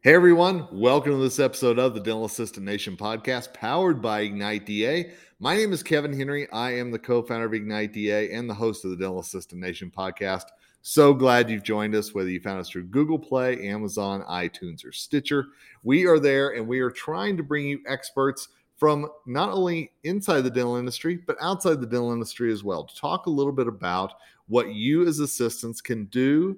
[0.00, 4.64] Hey everyone, welcome to this episode of the Dental Assistant Nation podcast powered by Ignite
[4.64, 5.10] DA.
[5.40, 6.48] My name is Kevin Henry.
[6.52, 9.60] I am the co founder of Ignite DA and the host of the Dental Assistant
[9.60, 10.44] Nation podcast.
[10.82, 14.92] So glad you've joined us, whether you found us through Google Play, Amazon, iTunes, or
[14.92, 15.46] Stitcher.
[15.82, 20.42] We are there and we are trying to bring you experts from not only inside
[20.42, 23.66] the dental industry, but outside the dental industry as well to talk a little bit
[23.66, 24.12] about
[24.46, 26.56] what you as assistants can do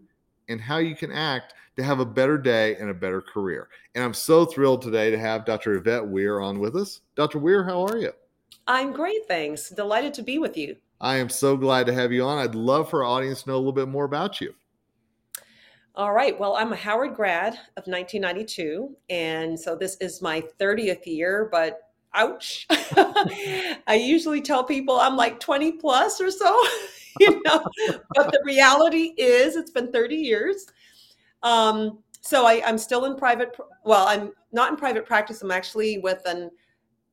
[0.51, 3.69] and how you can act to have a better day and a better career.
[3.95, 5.75] And I'm so thrilled today to have Dr.
[5.75, 7.01] Yvette Weir on with us.
[7.15, 7.39] Dr.
[7.39, 8.13] Weir, how are you?
[8.67, 9.71] I'm great, thanks.
[9.71, 10.77] Delighted to be with you.
[11.01, 12.39] I am so glad to have you on.
[12.39, 14.55] I'd love for our audience to know a little bit more about you.
[15.95, 16.39] All right.
[16.39, 18.97] Well, I'm a Howard grad of 1992.
[19.09, 22.67] And so this is my 30th year, but ouch.
[22.71, 26.61] I usually tell people I'm like 20 plus or so,
[27.21, 27.65] you know,
[28.15, 30.67] but the reality is it's been 30 years.
[31.43, 33.57] Um, so I, I'm still in private.
[33.85, 35.43] Well, I'm not in private practice.
[35.43, 36.51] I'm actually with an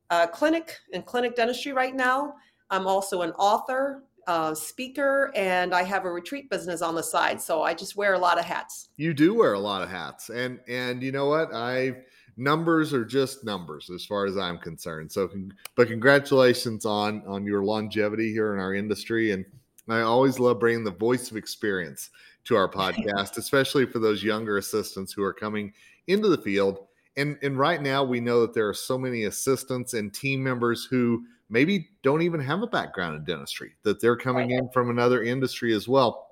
[0.09, 2.33] uh, clinic in clinic dentistry right now.
[2.69, 7.41] I'm also an author, uh, speaker, and I have a retreat business on the side.
[7.41, 8.89] So I just wear a lot of hats.
[8.97, 12.03] You do wear a lot of hats, and and you know what I
[12.37, 15.11] numbers are just numbers as far as I'm concerned.
[15.11, 15.29] So,
[15.75, 19.43] but congratulations on on your longevity here in our industry, and
[19.89, 22.11] I always love bringing the voice of experience
[22.45, 25.73] to our podcast, especially for those younger assistants who are coming
[26.05, 26.87] into the field.
[27.17, 30.85] And and right now we know that there are so many assistants and team members
[30.85, 35.23] who maybe don't even have a background in dentistry, that they're coming in from another
[35.23, 36.27] industry as well.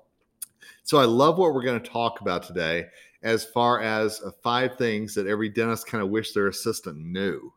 [0.84, 2.86] So I love what we're going to talk about today
[3.26, 7.52] as far as uh, five things that every dentist kind of wish their assistant knew.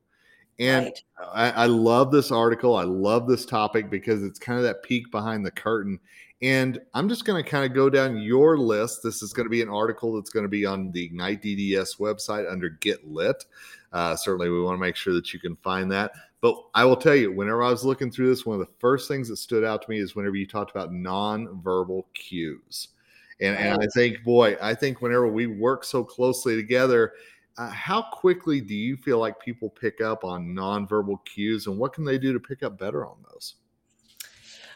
[0.58, 1.04] And right.
[1.32, 2.76] I, I, love this article.
[2.76, 6.00] I love this topic because it's kind of that peek behind the curtain.
[6.42, 9.02] And I'm just going to kind of go down your list.
[9.04, 12.00] This is going to be an article that's going to be on the Ignite DDS
[12.00, 13.46] website under Get Lit.
[13.94, 16.14] Uh, certainly, we want to make sure that you can find that.
[16.42, 19.08] But I will tell you, whenever I was looking through this, one of the first
[19.08, 22.90] things that stood out to me is whenever you talked about nonverbal cues.
[23.42, 27.14] And, and I think, boy, I think whenever we work so closely together,
[27.58, 31.94] uh, how quickly do you feel like people pick up on nonverbal cues and what
[31.94, 33.56] can they do to pick up better on those?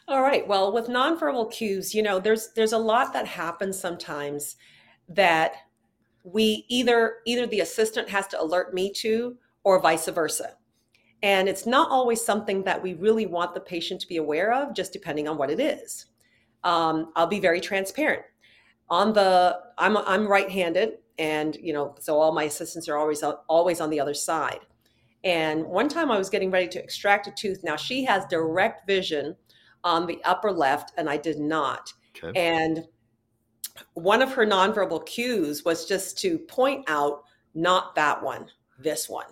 [0.07, 0.45] All right.
[0.45, 4.57] Well, with nonverbal cues, you know, there's there's a lot that happens sometimes
[5.07, 5.55] that
[6.23, 10.57] we either either the assistant has to alert me to or vice versa.
[11.21, 14.75] And it's not always something that we really want the patient to be aware of,
[14.75, 16.07] just depending on what it is.
[16.65, 18.23] Um, I'll be very transparent.
[18.89, 23.81] On the, I'm I'm right-handed, and you know, so all my assistants are always always
[23.81, 24.59] on the other side.
[25.23, 27.63] And one time I was getting ready to extract a tooth.
[27.63, 29.35] Now she has direct vision
[29.83, 31.93] on the upper left, and I did not.
[32.21, 32.39] Okay.
[32.39, 32.85] And
[33.93, 37.23] one of her nonverbal cues was just to point out,
[37.55, 38.47] not that one,
[38.79, 39.25] this one.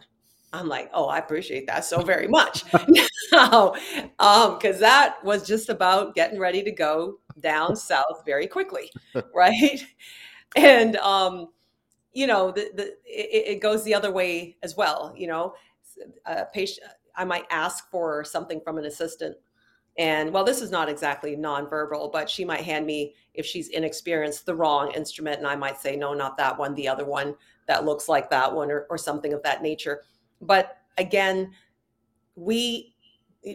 [0.54, 2.64] I'm like, oh, I appreciate that so very much.
[3.32, 3.74] now,
[4.20, 8.92] um, because that was just about getting ready to go down south very quickly,
[9.36, 9.86] right?
[10.56, 11.48] And um,
[12.14, 15.14] you know, the, the it, it, goes the other way as well.
[15.16, 15.54] You know,
[16.26, 19.38] a patient, I might ask for something from an assistant,
[19.98, 24.46] and well, this is not exactly nonverbal, but she might hand me, if she's inexperienced,
[24.46, 27.36] the wrong instrument, and I might say, no, not that one, the other one
[27.68, 30.02] that looks like that one, or, or something of that nature
[30.42, 31.54] but again,
[32.36, 32.96] we,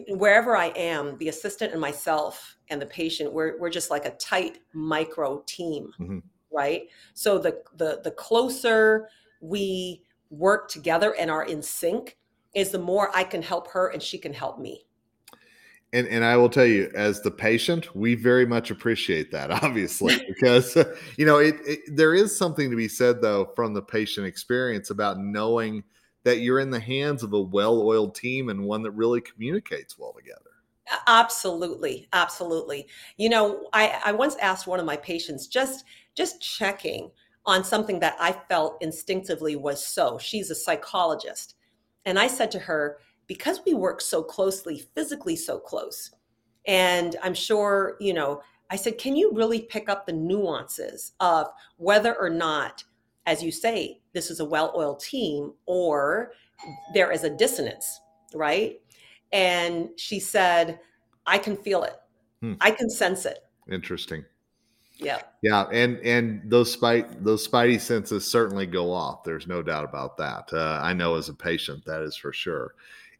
[0.09, 4.11] wherever I am, the assistant and myself and the patient, we're, we're just like a
[4.11, 6.19] tight micro team, mm-hmm.
[6.51, 6.83] right?
[7.13, 9.09] So the, the, the closer
[9.41, 12.17] we work together and are in sync
[12.53, 14.85] is the more I can help her and she can help me.
[15.93, 20.17] And, and I will tell you, as the patient, we very much appreciate that, obviously,
[20.27, 20.75] because
[21.17, 24.89] you know it, it, There is something to be said, though, from the patient experience
[24.89, 25.83] about knowing
[26.23, 30.13] that you're in the hands of a well-oiled team and one that really communicates well
[30.13, 30.46] together.
[31.07, 32.87] Absolutely, absolutely.
[33.17, 37.11] You know, I, I once asked one of my patients just just checking
[37.45, 40.17] on something that I felt instinctively was so.
[40.17, 41.55] She's a psychologist.
[42.05, 42.97] And I said to her,
[43.27, 46.11] because we work so closely, physically so close,
[46.65, 51.47] and I'm sure, you know, I said, can you really pick up the nuances of
[51.77, 52.83] whether or not
[53.27, 56.31] as you say, this is a well oiled team, or
[56.93, 57.99] there is a dissonance,
[58.33, 58.79] right?
[59.31, 60.79] And she said,
[61.25, 61.95] I can feel it,
[62.41, 62.53] hmm.
[62.61, 63.39] I can sense it.
[63.69, 64.23] Interesting.
[64.97, 65.21] Yeah.
[65.43, 69.23] Yeah, and and those spite those spidey senses certainly go off.
[69.23, 70.51] There's no doubt about that.
[70.51, 72.73] Uh, I know as a patient that is for sure.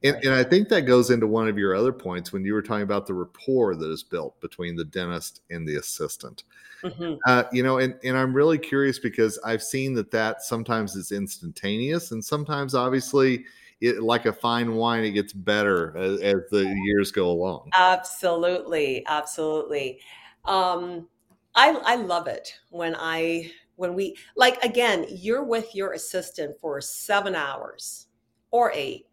[0.04, 0.25] And, right.
[0.25, 2.83] and I think that goes into one of your other points when you were talking
[2.83, 6.44] about the rapport that is built between the dentist and the assistant.
[6.83, 7.15] Mm-hmm.
[7.25, 11.12] Uh, you know, and, and I'm really curious because I've seen that that sometimes is
[11.12, 13.45] instantaneous and sometimes obviously
[13.81, 17.69] it, like a fine wine, it gets better as, as the years go along.
[17.77, 19.06] Absolutely.
[19.06, 20.00] Absolutely.
[20.45, 21.07] Um,
[21.56, 26.79] I, I love it when I when we like again you're with your assistant for
[26.79, 28.07] seven hours
[28.51, 29.07] or eight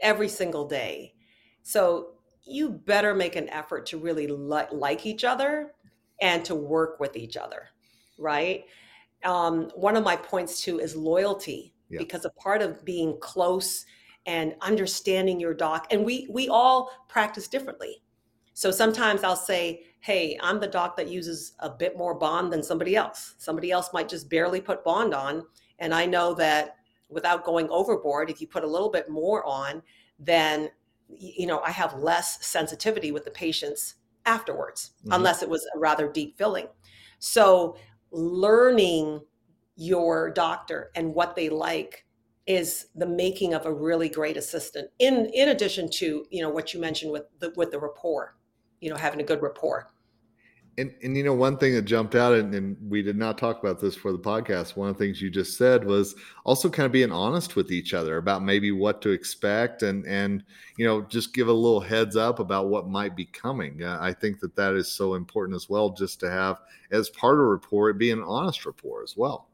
[0.00, 1.14] every single day
[1.62, 2.12] so
[2.44, 5.72] you better make an effort to really li- like each other
[6.20, 7.68] and to work with each other
[8.18, 8.64] right
[9.24, 11.98] um, one of my points too is loyalty yeah.
[11.98, 13.84] because a part of being close
[14.26, 18.02] and understanding your doc and we we all practice differently
[18.54, 22.62] so sometimes I'll say, hey, I'm the doc that uses a bit more bond than
[22.62, 23.34] somebody else.
[23.38, 25.44] Somebody else might just barely put bond on.
[25.80, 26.76] And I know that
[27.08, 29.82] without going overboard, if you put a little bit more on,
[30.20, 30.70] then
[31.08, 35.12] you know, I have less sensitivity with the patients afterwards, mm-hmm.
[35.12, 36.68] unless it was a rather deep filling.
[37.18, 37.76] So
[38.10, 39.20] learning
[39.76, 42.04] your doctor and what they like
[42.46, 46.74] is the making of a really great assistant in in addition to you know what
[46.74, 48.36] you mentioned with the with the rapport
[48.84, 49.90] you know having a good rapport.
[50.76, 53.62] And, and you know one thing that jumped out and, and, we did not talk
[53.62, 56.84] about this for the podcast one of the things you just said was also kind
[56.84, 60.42] of being honest with each other about maybe what to expect and and
[60.76, 63.84] you know just give a little heads up about what might be coming.
[63.84, 66.60] Uh, i think that that is so important as well just to have
[66.90, 69.48] as part of rapport it be an honest rapport as well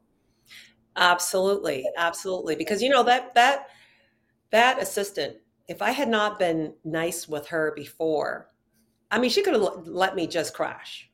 [1.01, 3.67] absolutely absolutely because you know that that
[4.51, 5.37] that assistant
[5.67, 8.49] if i had not been nice with her before
[9.11, 11.09] I mean, she could have let me just crash,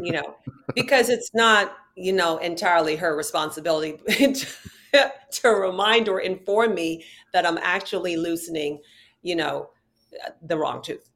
[0.00, 0.36] you know,
[0.74, 3.98] because it's not, you know, entirely her responsibility
[4.94, 8.80] to, to remind or inform me that I'm actually loosening,
[9.22, 9.70] you know,
[10.42, 11.08] the wrong tooth.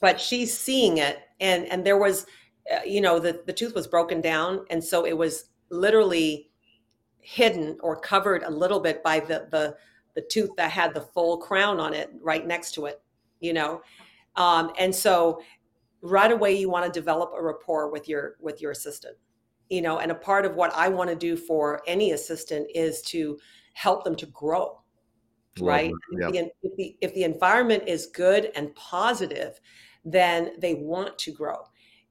[0.00, 2.26] But she's seeing it, and and there was,
[2.72, 6.47] uh, you know, the the tooth was broken down, and so it was literally
[7.28, 9.76] hidden or covered a little bit by the the
[10.14, 13.02] the tooth that had the full crown on it right next to it,
[13.40, 13.82] you know?
[14.36, 15.42] Um, and so
[16.00, 19.16] right away you want to develop a rapport with your with your assistant
[19.68, 19.98] you know?
[19.98, 23.38] And a part of what i want to do for any assistant is to
[23.74, 24.80] help them to grow
[25.60, 25.92] right?
[26.18, 26.32] yep.
[26.32, 29.60] if, the, if, the, if the environment is good and positive
[30.04, 31.58] then they want to grow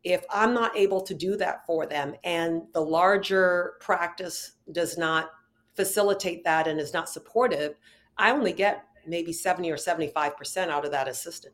[0.08, 5.30] if i'm not able to do that for them and the larger practice does not
[5.76, 7.76] facilitate that and is not supportive
[8.18, 11.54] i only get maybe 70 or 75% out of that assistant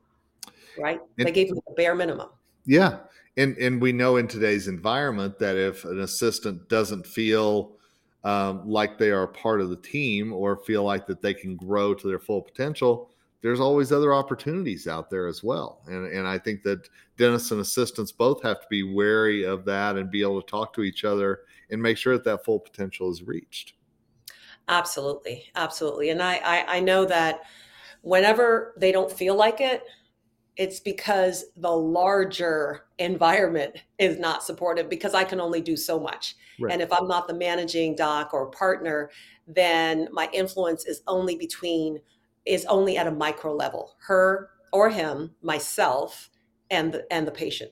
[0.77, 0.99] right?
[1.17, 2.29] And, they gave me the bare minimum.
[2.65, 2.99] Yeah.
[3.37, 7.73] And and we know in today's environment that if an assistant doesn't feel
[8.23, 11.93] um, like they are part of the team or feel like that they can grow
[11.93, 13.09] to their full potential,
[13.43, 15.81] there's always other opportunities out there as well.
[15.85, 19.97] And and I think that dentists and assistants both have to be wary of that
[19.97, 23.11] and be able to talk to each other and make sure that that full potential
[23.11, 23.73] is reached.
[24.69, 26.09] Absolutely, absolutely.
[26.09, 27.41] And I, I, I know that
[28.01, 29.83] whenever they don't feel like it,
[30.55, 36.35] it's because the larger environment is not supportive because I can only do so much.
[36.59, 36.71] Right.
[36.71, 39.09] And if I'm not the managing doc or partner,
[39.47, 41.99] then my influence is only between
[42.45, 46.29] is only at a micro level, her or him, myself,
[46.71, 47.71] and the and the patient.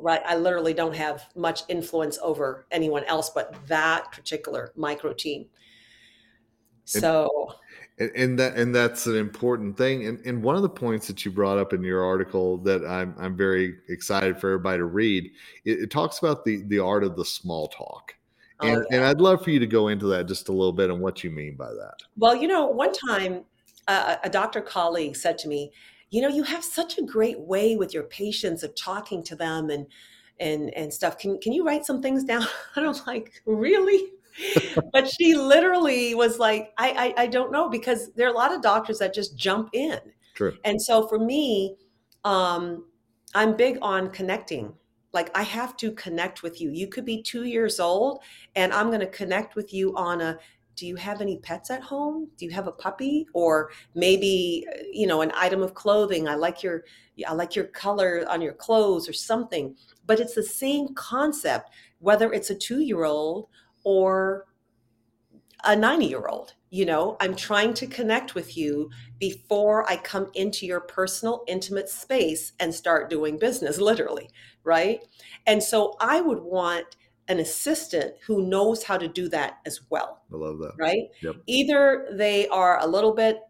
[0.00, 0.22] Right.
[0.26, 5.46] I literally don't have much influence over anyone else but that particular micro team.
[6.84, 7.54] So
[7.98, 10.06] and, and, that and that's an important thing.
[10.06, 13.14] And, and one of the points that you brought up in your article that I'm
[13.18, 15.30] I'm very excited for everybody to read,
[15.64, 18.14] it, it talks about the the art of the small talk.
[18.60, 20.90] Oh, and, and I'd love for you to go into that just a little bit
[20.90, 22.02] and what you mean by that.
[22.16, 23.44] Well, you know, one time
[23.86, 25.72] uh, a doctor colleague said to me,
[26.10, 29.70] "You know, you have such a great way with your patients of talking to them
[29.70, 29.86] and
[30.40, 31.18] and and stuff.
[31.18, 32.46] Can can you write some things down?"
[32.76, 34.10] And I'm like, "Really?"
[34.92, 38.52] but she literally was like, I, I, I don't know because there are a lot
[38.52, 39.98] of doctors that just jump in.
[40.34, 40.56] True.
[40.64, 41.76] And so for me,
[42.24, 42.84] um,
[43.34, 44.74] I'm big on connecting.
[45.16, 46.68] Like I have to connect with you.
[46.70, 48.20] You could be two years old,
[48.54, 50.38] and I'm going to connect with you on a.
[50.74, 52.28] Do you have any pets at home?
[52.36, 56.28] Do you have a puppy, or maybe you know an item of clothing?
[56.28, 56.84] I like your
[57.26, 59.74] I like your color on your clothes or something.
[60.06, 61.70] But it's the same concept,
[62.00, 63.48] whether it's a two year old
[63.84, 64.44] or
[65.64, 66.52] a 90 year old.
[66.76, 71.88] You know, I'm trying to connect with you before I come into your personal, intimate
[71.88, 74.28] space and start doing business, literally,
[74.62, 75.00] right?
[75.46, 76.96] And so I would want
[77.28, 80.20] an assistant who knows how to do that as well.
[80.30, 80.74] I love that.
[80.78, 81.04] Right?
[81.22, 81.36] Yep.
[81.46, 83.40] Either they are a little bit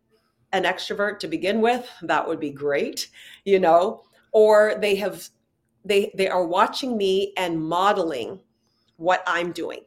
[0.52, 3.10] an extrovert to begin with, that would be great,
[3.44, 5.28] you know, or they have
[5.84, 8.38] they they are watching me and modeling
[8.98, 9.80] what I'm doing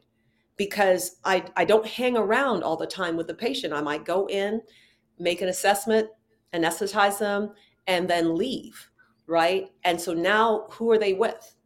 [0.60, 3.72] because I, I don't hang around all the time with the patient.
[3.72, 4.60] I might go in,
[5.18, 6.10] make an assessment,
[6.52, 7.52] anesthetize them,
[7.86, 8.90] and then leave,
[9.26, 9.70] right?
[9.84, 11.56] And so now who are they with?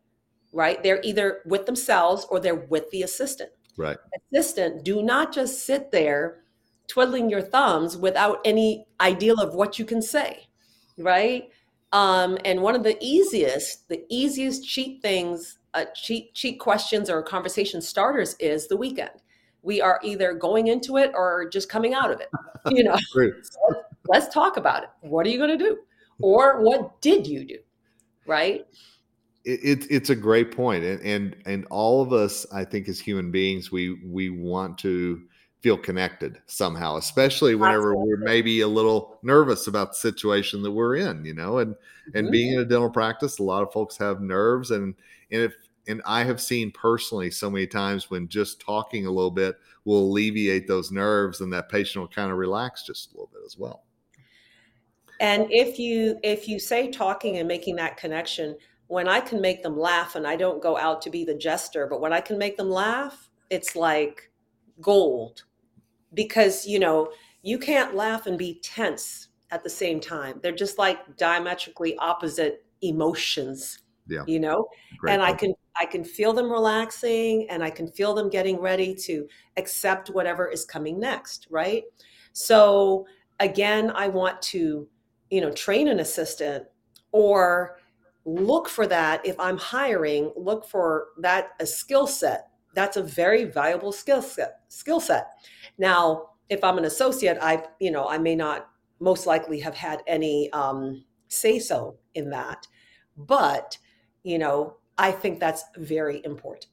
[0.53, 0.81] Right?
[0.81, 3.51] They're either with themselves or they're with the assistant.
[3.77, 3.97] Right.
[4.33, 6.45] Assistant, do not just sit there
[6.87, 10.47] twiddling your thumbs without any ideal of what you can say,
[10.99, 11.49] right?
[11.95, 17.23] Um, and one of the easiest, the easiest cheat things, uh, cheat cheat questions or
[17.23, 19.13] conversation starters is the weekend.
[19.63, 22.29] We are either going into it or just coming out of it.
[22.67, 24.89] You know, so let's talk about it.
[25.03, 25.77] What are you going to do,
[26.23, 27.59] or what did you do,
[28.27, 28.67] right?
[29.45, 32.99] It, it, it's a great point, and and and all of us, I think, as
[32.99, 35.25] human beings, we we want to
[35.65, 38.11] feel connected somehow, especially whenever Absolutely.
[38.11, 41.75] we're maybe a little nervous about the situation that we're in, you know, and
[42.13, 42.33] and mm-hmm.
[42.33, 44.95] being in a dental practice, a lot of folks have nerves and
[45.33, 45.55] and if
[45.89, 49.57] and I have seen personally so many times when just talking a little bit
[49.87, 53.41] will alleviate those nerves and that patient will kind of relax just a little bit
[53.47, 53.85] as well.
[55.21, 58.55] And if you if you say talking and making that connection,
[58.89, 61.87] when I can make them laugh and I don't go out to be the jester,
[61.89, 64.31] but when I can make them laugh, it's like
[64.83, 65.45] gold
[66.15, 67.11] because you know
[67.43, 70.41] you can't laugh and be tense at the same time.
[70.43, 73.79] They're just like diametrically opposite emotions
[74.09, 74.23] yeah.
[74.27, 74.69] you know?
[74.99, 75.35] Great and point.
[75.35, 79.27] i can i can feel them relaxing and i can feel them getting ready to
[79.57, 81.85] accept whatever is coming next right?
[82.33, 83.07] So
[83.41, 84.89] again i want to
[85.31, 86.65] you know train an assistant
[87.13, 87.79] or
[88.25, 93.45] look for that if i'm hiring look for that a skill set that's a very
[93.45, 95.29] valuable skill set skill set
[95.79, 98.69] now, if I'm an associate, I, you know, I may not
[99.01, 102.67] most likely have had any um, say so in that.
[103.17, 103.79] But,
[104.23, 106.67] you know, I think that's very important.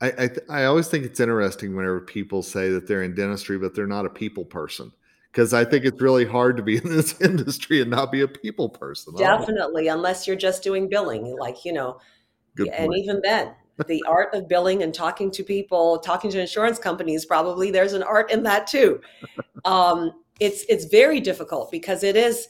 [0.00, 3.74] I, I, I always think it's interesting whenever people say that they're in dentistry, but
[3.74, 4.92] they're not a people person
[5.32, 8.28] because I think it's really hard to be in this industry and not be a
[8.28, 9.14] people person.
[9.16, 11.98] Definitely, unless you're just doing billing, like you know,
[12.72, 13.54] and even then,
[13.86, 18.02] the art of billing and talking to people, talking to insurance companies, probably there's an
[18.02, 19.00] art in that too.
[19.64, 22.48] Um, it's it's very difficult because it is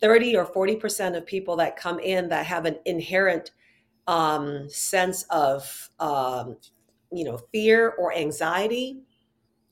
[0.00, 3.52] 30 or 40 percent of people that come in that have an inherent
[4.06, 6.56] um, sense of um,
[7.12, 9.00] you know fear or anxiety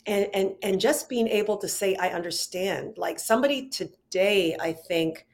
[0.07, 5.27] and and and just being able to say i understand like somebody today i think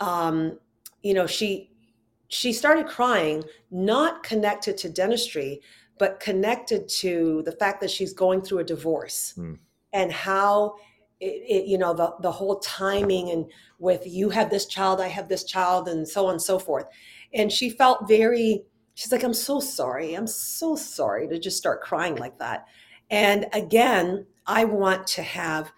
[0.00, 0.58] um
[1.02, 1.69] you know she
[2.30, 5.60] she started crying, not connected to dentistry,
[5.98, 9.58] but connected to the fact that she's going through a divorce mm.
[9.92, 10.76] and how
[11.20, 13.44] it, it, you know the, the whole timing and
[13.78, 16.86] with you have this child i have this child and so on and so forth
[17.34, 18.62] and she felt very
[18.94, 22.64] she's like i'm so sorry i'm so sorry to just start crying like that
[23.10, 25.70] and again i want to have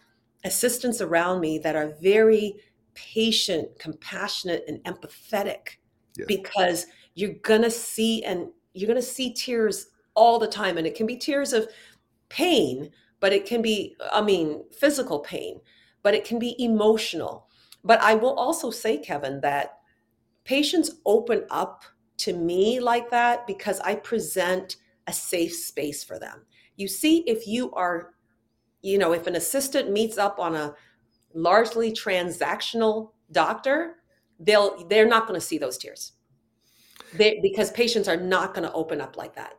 [0.44, 2.54] assistants around me that are very
[2.94, 5.78] patient compassionate and empathetic
[6.16, 6.26] yes.
[6.26, 11.06] because you're gonna see and you're gonna see tears all the time and it can
[11.06, 11.68] be tears of
[12.28, 12.90] pain
[13.20, 15.60] but it can be i mean physical pain
[16.02, 17.48] but it can be emotional
[17.84, 19.78] but i will also say kevin that
[20.44, 21.84] patients open up
[22.16, 24.76] to me like that because i present
[25.06, 26.42] a safe space for them
[26.76, 28.14] you see if you are
[28.82, 30.74] you know if an assistant meets up on a
[31.34, 34.01] largely transactional doctor
[34.42, 36.12] they'll they're not going to see those tears.
[37.14, 39.54] They, because patients are not going to open up like that.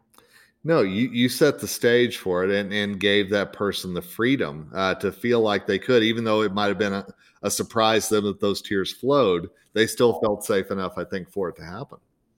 [0.64, 4.72] No you you set the stage for it and and gave that person the freedom
[4.74, 7.06] uh, to feel like they could even though it might have been a,
[7.42, 11.30] a surprise to them that those tears flowed they still felt safe enough i think
[11.30, 11.98] for it to happen.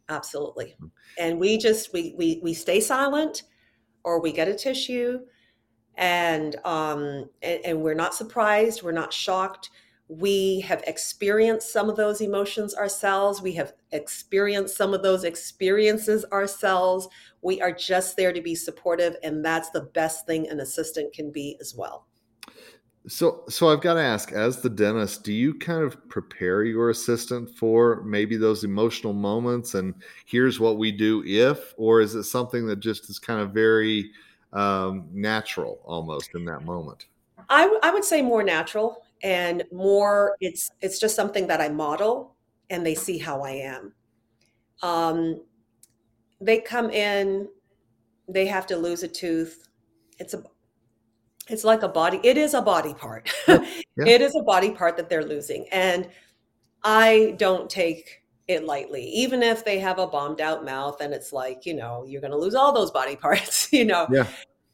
[0.10, 0.76] Absolutely.
[0.82, 0.92] Mm.
[1.20, 3.44] and we just we we, we stay silent
[4.04, 5.20] or we get a tissue
[5.94, 9.70] and um and, and we're not surprised we're not shocked
[10.08, 13.42] we have experienced some of those emotions ourselves.
[13.42, 17.08] We have experienced some of those experiences ourselves.
[17.42, 21.32] We are just there to be supportive, and that's the best thing an assistant can
[21.32, 22.06] be as well.
[23.08, 26.90] So, so I've got to ask, as the dentist, do you kind of prepare your
[26.90, 29.76] assistant for maybe those emotional moments?
[29.76, 29.94] And
[30.26, 34.12] here's what we do if, or is it something that just is kind of very
[34.54, 37.06] um, natural almost in that moment?
[37.48, 42.36] I, I would say more natural and more it's it's just something that I model
[42.70, 43.94] and they see how I am.
[44.82, 45.42] Um,
[46.42, 47.48] they come in,
[48.28, 49.68] they have to lose a tooth.
[50.20, 50.44] It's a
[51.48, 53.32] it's like a body it is a body part.
[53.48, 53.66] Yeah,
[53.98, 54.06] yeah.
[54.08, 56.10] it is a body part that they're losing and
[56.84, 61.34] I don't take it lightly even if they have a bombed out mouth and it's
[61.34, 64.08] like, you know, you're going to lose all those body parts, you know.
[64.12, 64.28] Yeah.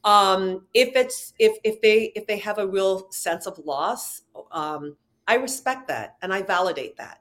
[0.04, 4.96] Um if it's if if they if they have a real sense of loss, um
[5.28, 7.20] I respect that and I validate that.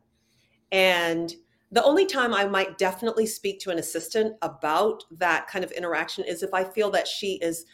[0.71, 1.33] And
[1.71, 6.25] the only time I might definitely speak to an assistant about that kind of interaction
[6.25, 7.65] is if I feel that she is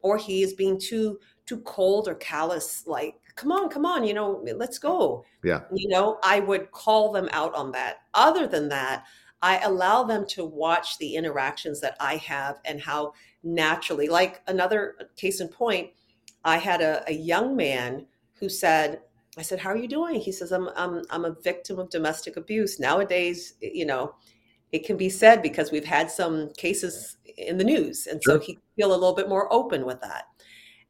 [0.00, 4.14] or he is being too too cold or callous like come on come on you
[4.14, 5.62] know let's go Yeah.
[5.72, 9.04] you know i would call them out on that other than that
[9.42, 13.12] i allow them to watch the interactions that i have and how
[13.46, 14.08] naturally.
[14.08, 15.90] Like another case in point
[16.44, 19.00] i had a, a young man who said
[19.38, 20.20] i said how are you doing?
[20.20, 22.80] He says i'm i'm, I'm a victim of domestic abuse.
[22.80, 24.14] Nowadays you know
[24.72, 28.58] it can be said because we've had some cases in the news and so he
[28.74, 30.24] feel a little bit more open with that.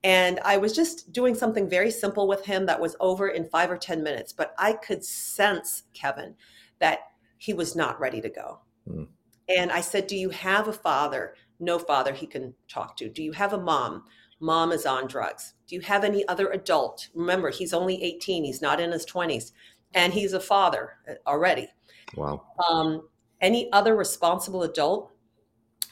[0.03, 3.71] And i was just doing something very simple with him that was over in five
[3.71, 6.35] or ten minutes but i could sense kevin
[6.79, 7.01] that
[7.39, 8.61] he was not ready to go.
[8.89, 9.05] Hmm.
[9.49, 13.23] and i said do you have a father no father he can talk to do
[13.23, 14.05] you have a mom
[14.41, 18.63] mom is on drugs do you have any other adult remember he's only 18 he's
[18.63, 19.53] not in his 20s
[19.95, 21.69] and he's a father uh, already
[22.15, 22.43] Wow.
[22.69, 23.09] um,
[23.41, 25.13] any other responsible adult,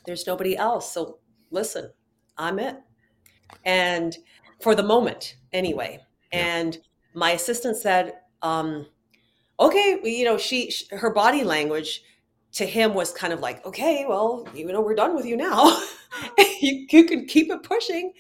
[0.07, 0.93] there's nobody else.
[0.93, 1.19] So
[1.51, 1.91] listen,
[2.39, 2.77] I'm it.
[3.65, 4.17] And
[4.61, 6.01] for the moment, anyway.
[6.33, 6.39] Yeah.
[6.41, 6.79] And
[7.15, 8.87] my assistant said, um,
[9.59, 12.03] okay, you know, she, sh her body language
[12.55, 15.77] to him was kind of like, okay, well, you know, we're done with you now.
[16.39, 18.13] you, you can keep it pushing.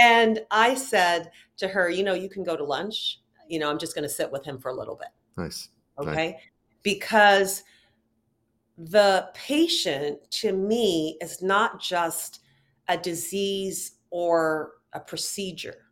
[0.00, 3.20] and I said to her, you know, you can go to lunch.
[3.48, 5.68] You know, I'm just going to sit with him for a little bit Nice.
[5.98, 6.08] Nice.
[6.08, 6.38] okay
[6.82, 7.64] because
[8.78, 12.40] the patient to me is not just
[12.88, 15.86] a disease or a procedure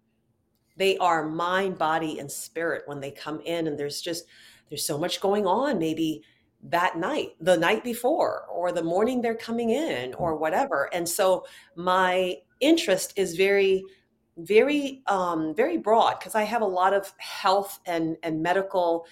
[0.76, 4.24] they are mind body and spirit when they come in and there's just
[4.68, 6.22] there's so much going on maybe
[6.64, 10.88] that night the night before or the morning they're coming in or whatever.
[10.92, 13.82] And so my interest is very
[14.38, 19.06] very um very broad because i have a lot of health and and medical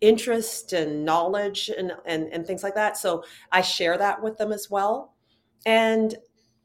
[0.00, 2.96] interest and knowledge and, and and things like that.
[2.96, 5.14] So i share that with them as well.
[5.64, 6.14] And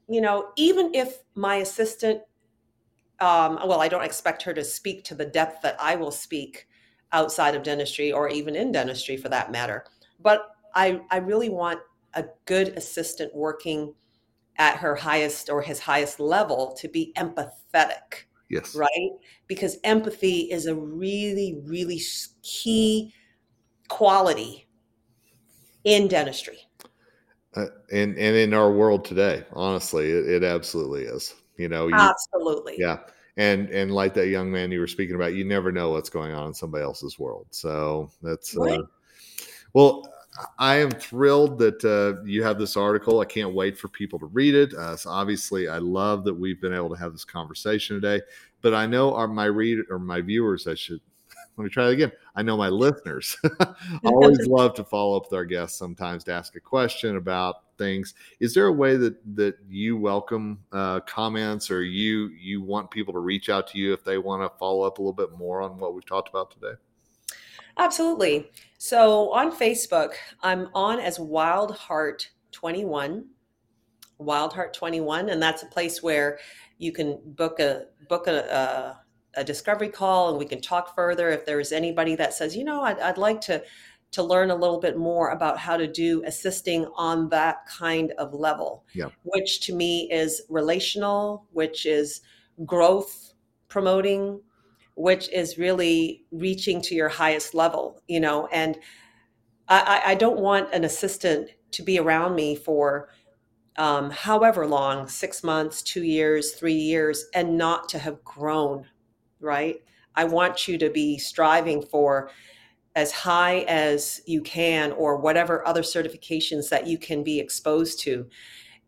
[0.08, 2.20] you know even if my assistant
[3.20, 6.68] um, well i don't expect her to speak to the depth that i will speak
[7.12, 9.84] outside of dentistry or even in dentistry for that matter
[10.22, 11.80] but i i really want
[12.14, 13.94] a good assistant working
[14.58, 18.76] at her highest or his highest level to be empathetic Yes.
[18.76, 19.10] right?
[19.46, 21.98] Because empathy is a really, really
[22.42, 23.14] key
[23.88, 24.68] quality
[25.84, 26.58] in dentistry.
[27.54, 31.34] Uh, and and in our world today, honestly, it, it absolutely is.
[31.56, 32.76] You know, you, Absolutely.
[32.78, 32.98] yeah.
[33.38, 36.34] And and like that young man you were speaking about, you never know what's going
[36.34, 37.46] on in somebody else's world.
[37.50, 38.78] So that's Right.
[38.78, 38.82] uh,
[39.72, 40.11] well.
[40.58, 43.20] I am thrilled that uh, you have this article.
[43.20, 44.74] I can't wait for people to read it.
[44.74, 48.24] Uh, so obviously, I love that we've been able to have this conversation today.
[48.60, 50.66] But I know our my read or my viewers.
[50.66, 51.00] I should
[51.56, 52.12] let me try that again.
[52.34, 53.36] I know my listeners
[54.04, 58.14] always love to follow up with our guests sometimes to ask a question about things.
[58.40, 63.12] Is there a way that that you welcome uh, comments or you you want people
[63.12, 65.60] to reach out to you if they want to follow up a little bit more
[65.62, 66.74] on what we've talked about today?
[67.78, 68.50] Absolutely.
[68.78, 73.26] So on Facebook, I'm on as Wild Heart 21.
[74.18, 76.38] Wild Heart 21, and that's a place where
[76.78, 78.98] you can book a book a,
[79.36, 81.30] a, a discovery call, and we can talk further.
[81.30, 83.62] If there is anybody that says, you know, I'd, I'd like to
[84.12, 88.34] to learn a little bit more about how to do assisting on that kind of
[88.34, 89.06] level, Yeah.
[89.24, 92.20] which to me is relational, which is
[92.66, 93.32] growth
[93.68, 94.40] promoting,
[94.94, 98.46] which is really reaching to your highest level, you know.
[98.48, 98.78] And
[99.68, 103.08] I, I don't want an assistant to be around me for
[103.76, 108.86] um, however long six months, two years, three years and not to have grown,
[109.40, 109.76] right?
[110.14, 112.30] I want you to be striving for
[112.94, 118.26] as high as you can or whatever other certifications that you can be exposed to.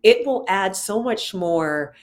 [0.03, 1.95] It will add so much more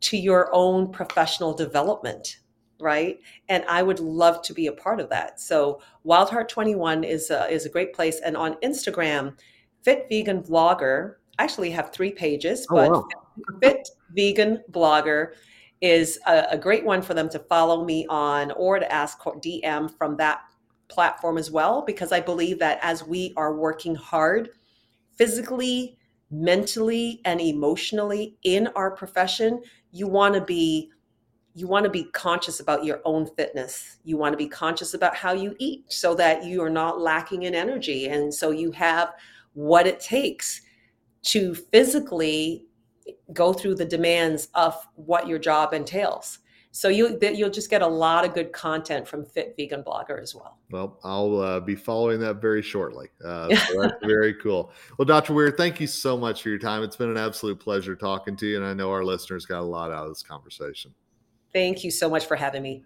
[0.00, 2.38] to your own professional development,
[2.84, 3.18] right?
[3.48, 5.40] And I would love to be a part of that.
[5.40, 8.20] So Wild Heart 21 is a, is a great place.
[8.20, 9.36] And on Instagram,
[9.82, 13.08] Fit Vegan Vlogger, I actually have three pages, Oh, but wow.
[13.60, 15.32] Fit Vegan Blogger
[15.80, 19.90] is a, a, great one for them to follow me on or to ask DM
[19.98, 20.42] from that
[20.88, 24.50] platform as well, because I believe that as we are working hard
[25.16, 25.98] physically,
[26.30, 30.90] mentally, and emotionally in our profession, you want to be
[31.54, 33.98] you want to be conscious about your own fitness.
[34.04, 37.44] You want to be conscious about how you eat so that you are not lacking
[37.44, 38.08] in energy.
[38.08, 39.14] And so you have
[39.52, 40.62] what it takes
[41.22, 42.66] to physically
[43.32, 46.40] go through the demands of what your job entails.
[46.72, 50.34] So you you'll just get a lot of good content from Fit Vegan Blogger as
[50.34, 50.58] well.
[50.72, 53.10] Well, I'll uh, be following that very shortly.
[53.24, 54.72] Uh, so that's very cool.
[54.98, 55.34] Well, Dr.
[55.34, 56.82] Weir, thank you so much for your time.
[56.82, 59.62] It's been an absolute pleasure talking to you, and I know our listeners got a
[59.62, 60.92] lot out of this conversation.
[61.54, 62.82] Thank you so much for having me.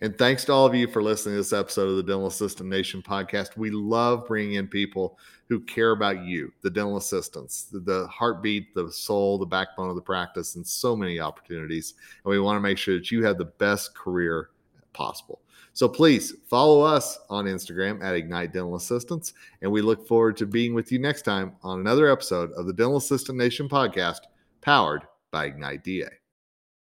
[0.00, 2.68] And thanks to all of you for listening to this episode of the Dental Assistant
[2.68, 3.56] Nation podcast.
[3.56, 8.90] We love bringing in people who care about you, the dental assistants, the heartbeat, the
[8.90, 11.94] soul, the backbone of the practice, and so many opportunities.
[12.24, 14.50] And we want to make sure that you have the best career
[14.92, 15.40] possible.
[15.72, 19.32] So please follow us on Instagram at Ignite Dental Assistants.
[19.62, 22.72] And we look forward to being with you next time on another episode of the
[22.72, 24.22] Dental Assistant Nation podcast
[24.60, 26.17] powered by Ignite DA.